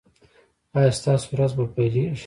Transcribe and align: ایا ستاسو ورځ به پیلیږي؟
ایا 0.77 0.91
ستاسو 0.99 1.25
ورځ 1.33 1.51
به 1.57 1.65
پیلیږي؟ 1.75 2.19